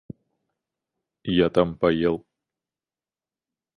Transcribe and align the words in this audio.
Я 1.43 1.49
там 1.51 1.77
поел. 1.77 2.25